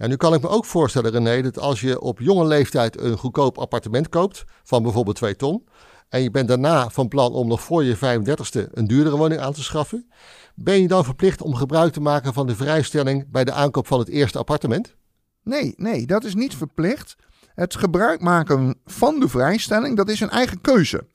Ja, 0.00 0.06
nu 0.06 0.16
kan 0.16 0.34
ik 0.34 0.42
me 0.42 0.48
ook 0.48 0.64
voorstellen, 0.64 1.10
René, 1.10 1.42
dat 1.42 1.58
als 1.58 1.80
je 1.80 2.00
op 2.00 2.20
jonge 2.20 2.46
leeftijd 2.46 3.00
een 3.00 3.16
goedkoop 3.16 3.58
appartement 3.58 4.08
koopt 4.08 4.44
van 4.62 4.82
bijvoorbeeld 4.82 5.16
2 5.16 5.36
ton, 5.36 5.64
en 6.08 6.22
je 6.22 6.30
bent 6.30 6.48
daarna 6.48 6.88
van 6.88 7.08
plan 7.08 7.32
om 7.32 7.48
nog 7.48 7.60
voor 7.60 7.84
je 7.84 7.96
35ste 7.96 8.72
een 8.72 8.86
duurdere 8.86 9.16
woning 9.16 9.40
aan 9.40 9.52
te 9.52 9.62
schaffen, 9.62 10.10
ben 10.54 10.80
je 10.80 10.88
dan 10.88 11.04
verplicht 11.04 11.42
om 11.42 11.54
gebruik 11.54 11.92
te 11.92 12.00
maken 12.00 12.32
van 12.32 12.46
de 12.46 12.56
vrijstelling 12.56 13.30
bij 13.30 13.44
de 13.44 13.52
aankoop 13.52 13.86
van 13.86 13.98
het 13.98 14.08
eerste 14.08 14.38
appartement? 14.38 14.96
Nee, 15.42 15.74
nee, 15.76 16.06
dat 16.06 16.24
is 16.24 16.34
niet 16.34 16.54
verplicht. 16.54 17.16
Het 17.54 17.76
gebruik 17.76 18.20
maken 18.20 18.74
van 18.84 19.20
de 19.20 19.28
vrijstelling, 19.28 19.96
dat 19.96 20.08
is 20.08 20.20
een 20.20 20.30
eigen 20.30 20.60
keuze. 20.60 21.06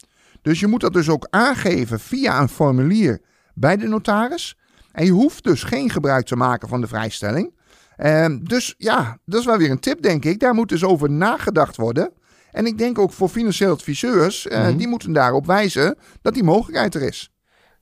Dus 0.41 0.59
je 0.59 0.67
moet 0.67 0.81
dat 0.81 0.93
dus 0.93 1.09
ook 1.09 1.27
aangeven 1.29 1.99
via 1.99 2.41
een 2.41 2.49
formulier 2.49 3.21
bij 3.53 3.77
de 3.77 3.87
notaris. 3.87 4.57
En 4.91 5.05
je 5.05 5.11
hoeft 5.11 5.43
dus 5.43 5.63
geen 5.63 5.89
gebruik 5.89 6.25
te 6.25 6.35
maken 6.35 6.67
van 6.67 6.81
de 6.81 6.87
vrijstelling. 6.87 7.54
Ehm, 7.97 8.43
dus 8.43 8.75
ja, 8.77 9.17
dat 9.25 9.39
is 9.39 9.45
wel 9.45 9.57
weer 9.57 9.71
een 9.71 9.79
tip, 9.79 10.01
denk 10.01 10.25
ik. 10.25 10.39
Daar 10.39 10.53
moet 10.53 10.69
dus 10.69 10.83
over 10.83 11.11
nagedacht 11.11 11.75
worden. 11.75 12.11
En 12.51 12.65
ik 12.65 12.77
denk 12.77 12.99
ook 12.99 13.11
voor 13.11 13.29
financieel 13.29 13.71
adviseurs, 13.71 14.47
eh, 14.47 14.59
Mhm. 14.67 14.77
die 14.77 14.87
moeten 14.87 15.13
daarop 15.13 15.45
wijzen 15.45 15.97
dat 16.21 16.33
die 16.33 16.43
mogelijkheid 16.43 16.95
er 16.95 17.01
is. 17.01 17.29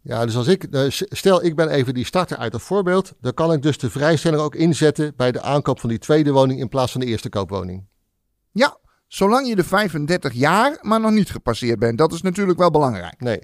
Ja, 0.02 0.26
dus 0.26 0.36
als 0.36 0.48
ik, 0.48 0.64
eh, 0.64 0.82
stel 0.90 1.44
ik 1.44 1.56
ben 1.56 1.70
even 1.70 1.94
die 1.94 2.06
starter 2.06 2.38
uit 2.38 2.54
het 2.54 2.62
voorbeeld, 2.62 3.14
dan 3.22 3.34
kan 3.34 3.54
ik 3.54 3.62
dus 3.62 3.78
de 3.78 3.90
vrijstelling 3.90 4.42
ook 4.42 4.56
inzetten 4.56 5.14
bij 5.16 5.32
de 5.32 5.42
aankoop 5.42 5.80
van 5.80 5.90
die 5.90 5.98
tweede 6.00 6.32
woning 6.32 6.60
in 6.60 6.70
plaats 6.70 6.92
van 6.92 7.02
de 7.02 7.08
eerste 7.08 7.30
koopwoning. 7.30 7.86
Ja, 8.52 8.78
zolang 9.14 9.48
je 9.48 9.56
de 9.56 9.64
35 9.64 10.34
jaar 10.34 10.78
maar 10.82 11.00
nog 11.00 11.12
niet 11.12 11.30
gepasseerd 11.30 11.80
bent. 11.80 11.98
Dat 11.98 12.14
is 12.14 12.22
natuurlijk 12.22 12.60
wel 12.60 12.72
belangrijk. 12.72 13.22
Nee. 13.22 13.40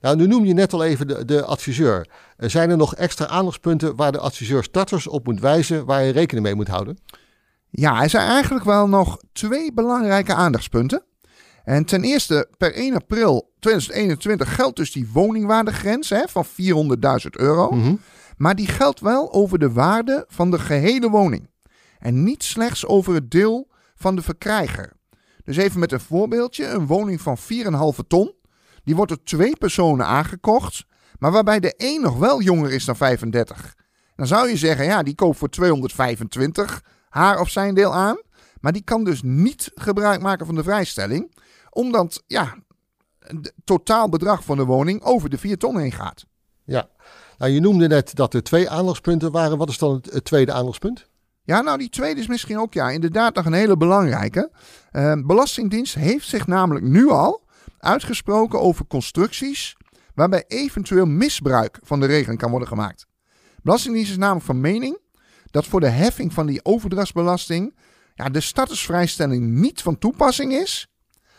Nou, 0.00 0.16
nu 0.16 0.26
noem 0.26 0.44
je 0.44 0.52
net 0.52 0.72
al 0.72 0.84
even 0.84 1.06
de, 1.06 1.24
de 1.24 1.44
adviseur. 1.44 2.08
Er 2.36 2.50
zijn 2.50 2.70
er 2.70 2.76
nog 2.76 2.94
extra 2.94 3.26
aandachtspunten 3.26 3.96
waar 3.96 4.12
de 4.12 4.18
adviseur 4.18 4.62
starters 4.64 5.06
op 5.06 5.26
moet 5.26 5.40
wijzen 5.40 5.84
waar 5.84 6.02
je 6.02 6.12
rekening 6.12 6.46
mee 6.46 6.54
moet 6.54 6.68
houden? 6.68 6.98
Ja, 7.70 8.02
er 8.02 8.10
zijn 8.10 8.28
eigenlijk 8.28 8.64
wel 8.64 8.88
nog 8.88 9.18
twee 9.32 9.72
belangrijke 9.72 10.34
aandachtspunten. 10.34 11.04
En 11.64 11.84
ten 11.84 12.02
eerste, 12.02 12.48
per 12.56 12.74
1 12.74 12.94
april 12.94 13.52
2021 13.58 14.54
geldt 14.54 14.76
dus 14.76 14.92
die 14.92 15.08
woningwaardegrens 15.12 16.08
hè, 16.08 16.22
van 16.28 16.44
400.000 16.46 17.30
euro. 17.30 17.70
Mhm. 17.70 17.94
Maar 18.36 18.54
die 18.54 18.68
geldt 18.68 19.00
wel 19.00 19.32
over 19.32 19.58
de 19.58 19.72
waarde 19.72 20.24
van 20.28 20.50
de 20.50 20.58
gehele 20.58 21.10
woning. 21.10 21.50
En 21.98 22.24
niet 22.24 22.42
slechts 22.42 22.86
over 22.86 23.14
het 23.14 23.30
deel 23.30 23.68
van 23.94 24.16
de 24.16 24.22
verkrijger. 24.22 24.92
Dus 25.44 25.56
even 25.56 25.80
met 25.80 25.92
een 25.92 26.00
voorbeeldje: 26.00 26.66
een 26.66 26.86
woning 26.86 27.20
van 27.20 27.38
4,5 27.38 28.06
ton. 28.06 28.34
Die 28.84 28.96
wordt 28.96 29.10
door 29.10 29.22
twee 29.22 29.56
personen 29.56 30.06
aangekocht, 30.06 30.84
maar 31.18 31.32
waarbij 31.32 31.60
de 31.60 31.74
een 31.76 32.00
nog 32.00 32.18
wel 32.18 32.42
jonger 32.42 32.72
is 32.72 32.84
dan 32.84 32.96
35. 32.96 33.74
Dan 34.16 34.26
zou 34.26 34.48
je 34.48 34.56
zeggen, 34.56 34.84
ja, 34.84 35.02
die 35.02 35.14
koopt 35.14 35.38
voor 35.38 35.48
225 35.48 36.82
haar 37.08 37.40
of 37.40 37.50
zijn 37.50 37.74
deel 37.74 37.94
aan. 37.94 38.16
Maar 38.60 38.72
die 38.72 38.84
kan 38.84 39.04
dus 39.04 39.22
niet 39.22 39.70
gebruik 39.74 40.22
maken 40.22 40.46
van 40.46 40.54
de 40.54 40.62
vrijstelling, 40.62 41.36
omdat 41.70 42.22
ja, 42.26 42.54
het 43.18 43.52
totaalbedrag 43.64 44.44
van 44.44 44.56
de 44.56 44.64
woning 44.64 45.02
over 45.02 45.30
de 45.30 45.38
4 45.38 45.58
ton 45.58 45.78
heen 45.78 45.92
gaat. 45.92 46.24
Ja. 46.64 46.88
Nou, 47.38 47.52
je 47.52 47.60
noemde 47.60 47.88
net 47.88 48.14
dat 48.14 48.34
er 48.34 48.42
twee 48.42 48.70
aandachtspunten 48.70 49.32
waren. 49.32 49.58
Wat 49.58 49.68
is 49.68 49.78
dan 49.78 49.94
het, 49.94 50.12
het 50.12 50.24
tweede 50.24 50.52
aandachtspunt? 50.52 51.08
Ja, 51.46 51.60
nou 51.60 51.78
die 51.78 51.88
tweede 51.88 52.20
is 52.20 52.26
misschien 52.26 52.58
ook 52.58 52.74
ja, 52.74 52.90
inderdaad 52.90 53.34
nog 53.34 53.44
een 53.44 53.52
hele 53.52 53.76
belangrijke. 53.76 54.50
Eh, 54.90 55.12
Belastingdienst 55.24 55.94
heeft 55.94 56.28
zich 56.28 56.46
namelijk 56.46 56.84
nu 56.84 57.08
al 57.08 57.44
uitgesproken 57.78 58.60
over 58.60 58.86
constructies 58.86 59.76
waarbij 60.14 60.44
eventueel 60.46 61.06
misbruik 61.06 61.78
van 61.82 62.00
de 62.00 62.06
regeling 62.06 62.38
kan 62.38 62.50
worden 62.50 62.68
gemaakt. 62.68 63.06
Belastingdienst 63.62 64.10
is 64.10 64.16
namelijk 64.16 64.44
van 64.44 64.60
mening 64.60 64.98
dat 65.50 65.66
voor 65.66 65.80
de 65.80 65.88
heffing 65.88 66.32
van 66.32 66.46
die 66.46 66.64
overdrachtsbelasting 66.64 67.76
ja, 68.14 68.28
de 68.28 68.40
startersvrijstelling 68.40 69.48
niet 69.48 69.82
van 69.82 69.98
toepassing 69.98 70.52
is 70.52 70.88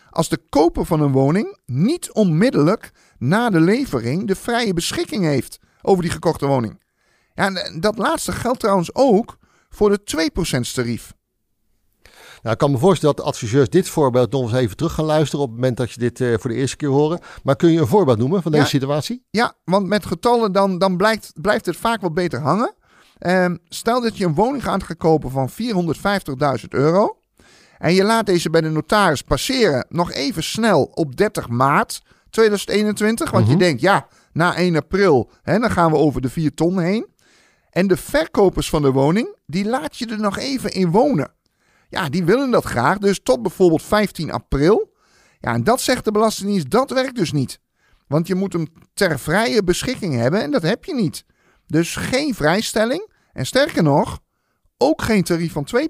als 0.09 0.29
de 0.29 0.39
koper 0.49 0.85
van 0.85 1.01
een 1.01 1.11
woning 1.11 1.57
niet 1.65 2.11
onmiddellijk 2.11 2.91
na 3.17 3.49
de 3.49 3.59
levering 3.59 4.27
de 4.27 4.35
vrije 4.35 4.73
beschikking 4.73 5.23
heeft 5.23 5.59
over 5.81 6.03
die 6.03 6.11
gekochte 6.11 6.45
woning. 6.45 6.83
Ja, 7.33 7.55
en 7.55 7.79
dat 7.79 7.97
laatste 7.97 8.31
geldt 8.31 8.59
trouwens 8.59 8.95
ook 8.95 9.37
voor 9.75 9.89
de 9.89 9.99
2% 10.67 10.73
tarief. 10.73 11.13
Nou, 12.41 12.53
ik 12.57 12.57
kan 12.57 12.71
me 12.71 12.77
voorstellen 12.77 13.15
dat 13.15 13.25
de 13.25 13.31
adviseurs 13.31 13.69
dit 13.69 13.89
voorbeeld 13.89 14.31
nog 14.31 14.41
eens 14.43 14.53
even 14.59 14.75
terug 14.77 14.93
gaan 14.93 15.05
luisteren 15.05 15.43
op 15.45 15.51
het 15.51 15.59
moment 15.59 15.77
dat 15.77 15.91
je 15.91 15.99
dit 15.99 16.21
eh, 16.21 16.33
voor 16.39 16.49
de 16.49 16.55
eerste 16.55 16.75
keer 16.75 16.89
horen. 16.89 17.19
Maar 17.43 17.55
kun 17.55 17.71
je 17.71 17.79
een 17.79 17.87
voorbeeld 17.87 18.17
noemen 18.17 18.41
van 18.41 18.51
deze 18.51 18.63
Ja. 18.63 18.69
situatie? 18.69 19.25
Ja, 19.29 19.53
want 19.63 19.87
met 19.87 20.05
getallen 20.05 20.51
dan, 20.51 20.77
dan 20.77 20.97
blijkt, 20.97 21.31
blijft 21.41 21.65
het 21.65 21.75
vaak 21.77 22.01
wat 22.01 22.13
beter 22.13 22.39
hangen. 22.39 22.73
Ehm, 23.17 23.55
stel 23.67 24.01
dat 24.01 24.17
je 24.17 24.25
een 24.25 24.33
woning 24.33 24.63
gaat 24.63 24.83
gaan 24.83 24.97
kopen 24.97 25.31
van 25.31 25.49
450.000 25.49 26.73
euro. 26.73 27.17
En 27.77 27.93
je 27.93 28.03
laat 28.03 28.25
deze 28.25 28.49
bij 28.49 28.61
de 28.61 28.69
notaris 28.69 29.21
passeren 29.21 29.85
nog 29.89 30.11
even 30.11 30.43
snel 30.43 30.83
op 30.83 31.15
30 31.15 31.49
maart 31.49 32.01
2021. 32.29 33.31
Want 33.31 33.45
je 33.45 33.51
Mhm. 33.51 33.59
denkt, 33.59 33.81
ja, 33.81 34.07
na 34.33 34.57
1 34.59 34.75
april, 34.75 35.29
hè, 35.43 35.59
dan 35.59 35.71
gaan 35.71 35.91
we 35.91 35.97
over 35.97 36.21
de 36.21 36.29
4 36.29 36.53
ton 36.53 36.79
heen. 36.79 37.07
En 37.75 37.87
de 37.87 37.97
verkopers 37.97 38.69
van 38.69 38.81
de 38.81 38.91
woning, 38.91 39.35
die 39.45 39.65
laat 39.65 39.97
je 39.97 40.05
er 40.05 40.19
nog 40.19 40.37
even 40.37 40.71
in 40.71 40.91
wonen. 40.91 41.33
Ja, 41.89 42.09
die 42.09 42.23
willen 42.23 42.51
dat 42.51 42.63
graag, 42.63 42.97
dus 42.97 43.19
tot 43.23 43.41
bijvoorbeeld 43.41 43.83
15 43.83 44.31
april. 44.31 44.93
Ja, 45.39 45.53
en 45.53 45.63
dat 45.63 45.81
zegt 45.81 46.05
de 46.05 46.11
Belastingdienst, 46.11 46.69
dat 46.69 46.89
werkt 46.89 47.15
dus 47.15 47.31
niet. 47.31 47.59
Want 48.07 48.27
je 48.27 48.35
moet 48.35 48.53
hem 48.53 48.67
ter 48.93 49.19
vrije 49.19 49.63
beschikking 49.63 50.13
hebben 50.13 50.41
en 50.41 50.51
dat 50.51 50.61
heb 50.61 50.85
je 50.85 50.93
niet. 50.93 51.25
Dus 51.67 51.95
geen 51.95 52.35
vrijstelling. 52.35 53.11
En 53.33 53.45
sterker 53.45 53.83
nog, 53.83 54.19
ook 54.77 55.01
geen 55.01 55.23
tarief 55.23 55.51
van 55.51 55.67
2%, 55.67 55.81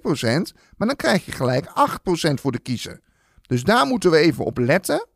maar 0.77 0.87
dan 0.87 0.95
krijg 0.95 1.25
je 1.25 1.31
gelijk 1.31 1.65
8% 1.65 2.33
voor 2.33 2.51
de 2.51 2.59
kiezer. 2.59 2.99
Dus 3.41 3.63
daar 3.63 3.85
moeten 3.85 4.11
we 4.11 4.17
even 4.17 4.45
op 4.45 4.57
letten. 4.57 5.07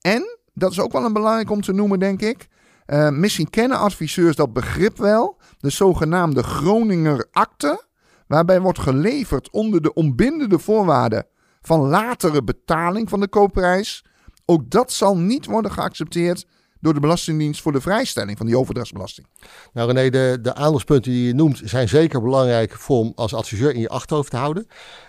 En, 0.00 0.38
dat 0.54 0.70
is 0.70 0.80
ook 0.80 0.92
wel 0.92 1.04
een 1.04 1.12
belangrijk 1.12 1.50
om 1.50 1.60
te 1.60 1.72
noemen, 1.72 1.98
denk 1.98 2.20
ik. 2.22 2.48
Eh, 2.86 3.10
misschien 3.10 3.50
kennen 3.50 3.78
adviseurs 3.78 4.36
dat 4.36 4.52
begrip 4.52 4.98
wel. 4.98 5.40
De 5.58 5.70
zogenaamde 5.70 6.42
Groninger 6.42 7.26
akte. 7.30 7.84
Waarbij 8.26 8.60
wordt 8.60 8.78
geleverd 8.78 9.50
onder 9.50 9.82
de 9.82 9.94
onbindende 9.94 10.58
voorwaarden 10.58 11.26
van 11.60 11.80
latere 11.80 12.44
betaling 12.44 13.08
van 13.08 13.20
de 13.20 13.28
koopprijs. 13.28 14.04
Ook 14.44 14.70
dat 14.70 14.92
zal 14.92 15.16
niet 15.16 15.46
worden 15.46 15.70
geaccepteerd 15.70 16.46
door 16.82 16.94
de 16.94 17.00
Belastingdienst 17.00 17.62
voor 17.62 17.72
de 17.72 17.80
vrijstelling 17.80 18.36
van 18.36 18.46
die 18.46 18.58
overdrachtsbelasting. 18.58 19.26
Nou 19.72 19.92
René, 19.92 20.10
de, 20.10 20.38
de 20.42 20.54
aandachtspunten 20.54 21.12
die 21.12 21.26
je 21.26 21.34
noemt 21.34 21.60
zijn 21.64 21.88
zeker 21.88 22.22
belangrijk 22.22 22.72
voor 22.72 22.98
om 22.98 23.12
als 23.14 23.34
adviseur 23.34 23.74
in 23.74 23.80
je 23.80 23.88
achterhoofd 23.88 24.30
te 24.30 24.36
houden. 24.36 24.66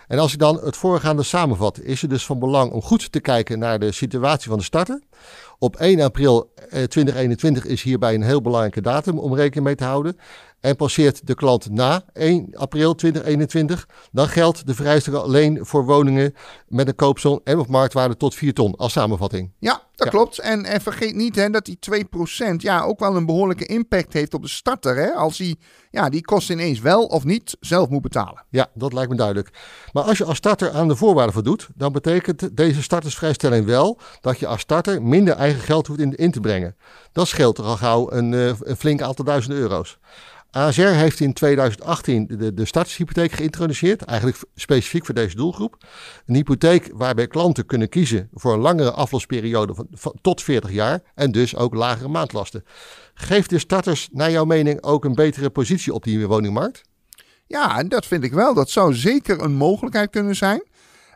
En 0.08 0.20
als 0.20 0.34
ik 0.34 0.40
dan 0.40 0.60
het 0.64 0.78
voorgaande 0.78 1.24
samenvat, 1.24 1.80
is 1.80 2.02
het 2.02 2.10
dus 2.10 2.26
van 2.26 2.40
belang 2.40 2.72
om 2.72 2.82
goed 2.82 3.12
te 3.12 3.20
kijken 3.20 3.60
naar 3.60 3.80
de 3.80 3.92
situatie 3.92 4.50
van 4.50 4.58
de 4.58 4.64
starter. 4.64 5.02
Op 5.60 5.76
1 5.76 6.02
april 6.02 6.52
eh, 6.56 6.84
2021 6.84 7.66
is 7.66 7.82
hierbij 7.82 8.14
een 8.14 8.24
heel 8.24 8.42
belangrijke 8.42 8.82
datum 8.82 9.20
om 9.20 9.36
rekening 9.36 9.66
mee 9.66 9.76
te 9.76 9.84
houden. 9.84 10.18
En 10.64 10.76
passeert 10.76 11.28
de 11.28 11.36
klant 11.36 11.70
na 11.70 12.04
1 12.14 12.48
april 12.54 12.96
2021, 12.96 13.88
dan 14.12 14.28
geldt 14.28 14.68
de 14.68 14.76
vrijstelling 14.76 15.24
alleen 15.24 15.66
voor 15.66 15.86
woningen 15.86 16.34
met 16.68 16.88
een 16.88 16.96
koopsom 16.96 17.40
en 17.44 17.60
of 17.60 17.68
marktwaarde 17.68 18.18
tot 18.18 18.36
4 18.36 18.54
ton 18.54 18.76
als 18.76 18.92
samenvatting. 18.92 19.52
Ja, 19.60 19.82
dat 19.96 20.06
Ja. 20.08 20.10
klopt. 20.10 20.40
En, 20.40 20.66
en 20.66 20.82
vergeet 20.82 21.16
niet 21.16 21.36
hè, 21.36 21.50
dat 21.50 21.66
die 21.66 21.78
2% 21.80 22.56
ja, 22.58 22.82
ook 22.84 23.00
wel 23.00 23.16
een 23.16 23.26
behoorlijke 23.26 23.66
impact 23.66 24.14
heeft 24.14 24.34
op 24.34 24.42
de 24.42 24.48
starter. 24.48 24.96
Hè, 24.96 25.12
als 25.12 25.38
hij 25.38 25.56
ja, 25.92 26.10
die 26.10 26.22
kosten 26.22 26.60
ineens 26.60 26.80
wel 26.80 27.06
of 27.06 27.24
niet 27.24 27.58
zelf 27.60 27.90
moet 27.90 28.02
betalen. 28.02 28.46
Ja, 28.50 28.68
dat 28.74 28.94
lijkt 28.94 29.10
me 29.10 29.16
duidelijk. 29.18 29.50
Maar 29.92 30.04
als 30.04 30.18
je 30.18 30.26
als 30.26 30.38
starter 30.38 30.72
aan 30.72 30.88
de 30.88 30.96
voorwaarden 30.96 31.34
voldoet, 31.34 31.68
dan 31.76 31.92
betekent 31.92 32.58
deze 32.58 32.82
startersvrijstelling 32.84 33.66
wel 33.66 34.00
dat 34.22 34.40
je 34.40 34.48
als 34.48 34.62
starter 34.62 35.02
minder 35.02 35.36
eigen 35.36 35.62
geld 35.62 35.88
hoeft 35.88 36.00
in, 36.00 36.16
in 36.16 36.32
te 36.32 36.40
brengen. 36.40 36.76
Dat 37.12 37.28
scheelt 37.28 37.58
er 37.58 37.64
al 37.64 37.78
gauw 37.78 38.12
een, 38.12 38.34
eh, 38.34 38.48
een 38.60 38.78
flink 38.78 39.02
aantal 39.02 39.26
duizenden 39.26 39.60
euro's. 39.60 39.98
ASR 40.56 40.82
heeft 40.82 41.20
in 41.20 41.34
2018 41.34 42.28
de, 42.28 42.54
de 42.54 42.66
startershypotheek 42.66 43.32
geïntroduceerd, 43.32 44.02
eigenlijk 44.02 44.40
specifiek 44.56 45.06
voor 45.06 45.16
deze 45.16 45.36
doelgroep. 45.36 45.86
Een 46.26 46.36
hypotheek 46.36 46.90
waarbij 46.94 47.28
klanten 47.28 47.66
kunnen 47.66 47.90
kiezen 47.90 48.30
voor 48.34 48.54
een 48.54 48.60
langere 48.60 48.92
aflosperiode 48.92 49.86
van, 49.92 50.18
tot 50.22 50.42
40 50.42 50.72
jaar 50.72 51.02
en 51.16 51.32
dus 51.32 51.56
ook 51.56 51.74
lagere 51.74 52.08
maandlasten. 52.08 52.64
Geeft 53.14 53.50
de 53.50 53.60
starters 53.60 54.10
naar 54.12 54.32
jouw 54.32 54.46
mening 54.46 54.84
ook 54.84 55.06
een 55.06 55.16
betere 55.16 55.50
positie 55.50 55.94
op 55.94 56.04
die 56.04 56.28
woningmarkt? 56.28 56.82
Ja, 57.48 57.84
dat 57.84 58.06
vind 58.06 58.24
ik 58.24 58.34
wel. 58.34 58.54
Dat 58.54 58.70
zou 58.70 58.94
zeker 58.94 59.42
een 59.42 59.54
mogelijkheid 59.54 60.10
kunnen 60.10 60.36
zijn. 60.36 60.64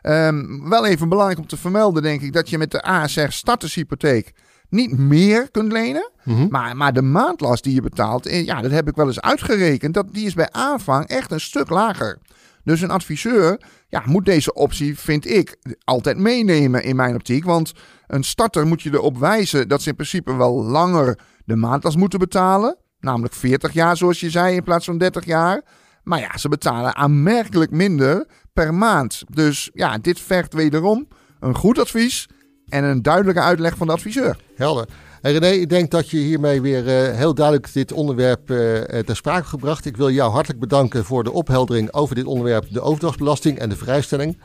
Ehm, 0.00 0.68
wel 0.68 0.86
even 0.86 1.08
belangrijk 1.08 1.40
om 1.40 1.46
te 1.46 1.56
vermelden, 1.56 2.02
denk 2.02 2.20
ik, 2.20 2.32
dat 2.32 2.50
je 2.50 2.58
met 2.58 2.70
de 2.70 2.82
ASR 2.82 3.28
startershypotheek 3.28 4.32
niet 4.68 4.98
meer 4.98 5.50
kunt 5.50 5.72
lenen. 5.72 6.10
Mhm. 6.24 6.46
Maar, 6.50 6.76
maar 6.76 6.92
de 6.92 7.02
maandlast 7.02 7.64
die 7.64 7.74
je 7.74 7.80
betaalt, 7.80 8.26
eh, 8.26 8.44
ja, 8.44 8.60
dat 8.60 8.70
heb 8.70 8.88
ik 8.88 8.96
wel 8.96 9.06
eens 9.06 9.20
uitgerekend. 9.20 9.94
Dat, 9.94 10.06
die 10.12 10.26
is 10.26 10.34
bij 10.34 10.50
aanvang 10.50 11.06
echt 11.06 11.30
een 11.30 11.40
stuk 11.40 11.68
lager. 11.68 12.18
Dus 12.64 12.80
een 12.80 12.90
adviseur 12.90 13.60
ja, 13.88 14.02
moet 14.06 14.24
deze 14.24 14.52
optie, 14.52 14.98
vind 14.98 15.30
ik, 15.30 15.56
altijd 15.84 16.18
meenemen 16.18 16.82
in 16.82 16.96
mijn 16.96 17.14
optiek. 17.14 17.44
Want 17.44 17.72
een 18.06 18.24
starter 18.24 18.66
moet 18.66 18.82
je 18.82 18.90
erop 18.92 19.18
wijzen 19.18 19.68
dat 19.68 19.82
ze 19.82 19.88
in 19.88 19.94
principe 19.94 20.34
wel 20.34 20.64
langer 20.64 21.18
de 21.44 21.56
maandlast 21.56 21.96
moeten 21.96 22.18
betalen. 22.18 22.76
Namelijk 23.00 23.34
40 23.34 23.72
jaar, 23.72 23.96
zoals 23.96 24.20
je 24.20 24.30
zei, 24.30 24.56
in 24.56 24.62
plaats 24.62 24.84
van 24.84 24.98
30 24.98 25.24
jaar. 25.24 25.62
Maar 26.02 26.20
ja, 26.20 26.38
ze 26.38 26.48
betalen 26.48 26.96
aanmerkelijk 26.96 27.70
minder 27.70 28.26
per 28.52 28.74
maand. 28.74 29.22
Dus 29.30 29.70
ja, 29.72 29.98
dit 29.98 30.20
vergt 30.20 30.54
wederom 30.54 31.08
een 31.40 31.54
goed 31.54 31.78
advies 31.78 32.28
en 32.68 32.84
een 32.84 33.02
duidelijke 33.02 33.40
uitleg 33.40 33.76
van 33.76 33.86
de 33.86 33.92
adviseur. 33.92 34.36
Helder. 34.56 34.86
En 35.22 35.32
René, 35.32 35.48
ik 35.48 35.68
denk 35.68 35.90
dat 35.90 36.10
je 36.10 36.16
hiermee 36.16 36.60
weer 36.60 36.88
eh, 36.88 37.16
heel 37.16 37.34
duidelijk 37.34 37.72
dit 37.72 37.92
onderwerp 37.92 38.50
eh, 38.50 38.56
ter 38.98 39.16
sprake 39.16 39.46
gebracht. 39.46 39.84
Ik 39.84 39.96
wil 39.96 40.10
jou 40.10 40.32
hartelijk 40.32 40.60
bedanken 40.60 41.04
voor 41.04 41.24
de 41.24 41.32
opheldering 41.32 41.92
over 41.92 42.14
dit 42.14 42.24
onderwerp, 42.24 42.66
de 42.70 42.80
overdrachtsbelasting 42.80 43.58
en 43.58 43.68
de 43.68 43.76
vrijstelling. 43.76 44.38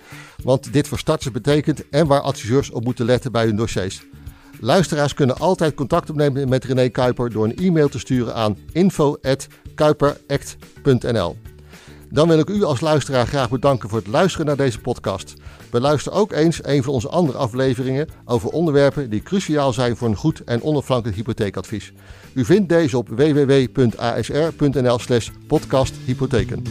Want 0.44 0.74
dit 0.74 0.88
voor 0.88 1.00
starters 1.00 1.32
betekent 1.32 1.90
en 1.90 2.08
waar 2.08 2.22
adviseurs 2.22 2.72
op 2.72 2.84
moeten 2.84 3.06
letten 3.06 3.32
bij 3.32 3.46
hun 3.46 3.56
dossiers. 3.56 4.06
Luisteraars 4.60 5.14
kunnen 5.14 5.38
altijd 5.38 5.74
contact 5.74 6.10
opnemen 6.10 6.50
met 6.50 6.64
René 6.64 6.90
Kuiper 6.90 7.32
door 7.32 7.46
een 7.46 7.58
e-mail 7.58 7.90
te 7.90 8.00
sturen 8.00 8.36
aan 8.36 8.58
info.kuiperact.nl. 8.72 11.38
Dan 12.10 12.28
wil 12.28 12.40
ik 12.40 12.50
u 12.50 12.64
als 12.64 12.82
luisteraar 12.82 13.28
graag 13.28 13.50
bedanken 13.50 13.90
voor 13.90 13.98
het 13.98 14.08
luisteren 14.08 14.46
naar 14.46 14.58
deze 14.58 14.80
podcast. 14.80 15.34
Beluister 15.74 16.12
ook 16.12 16.32
eens 16.32 16.66
een 16.66 16.84
van 16.84 16.94
onze 16.94 17.10
andere 17.10 17.38
afleveringen 17.38 18.08
over 18.26 18.50
onderwerpen 18.50 19.10
die 19.10 19.24
cruciaal 19.24 19.74
zijn 19.74 19.96
voor 19.96 20.08
een 20.08 20.16
goed 20.16 20.44
en 20.44 20.64
onafhankelijk 20.64 21.18
hypotheekadvies. 21.18 21.94
U 22.34 22.46
vindt 22.46 22.70
deze 22.70 22.98
op 22.98 23.10
www.asr.nl/slash 23.10 25.30
podcasthypotheken. 25.48 26.64